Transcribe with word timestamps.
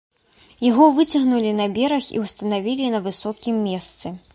Яго 0.67 0.87
выцягнулі 0.95 1.53
на 1.59 1.69
бераг 1.77 2.11
і 2.17 2.25
ўстанавілі 2.25 2.93
на 2.97 3.07
высокім 3.11 3.65
месцы. 3.69 4.21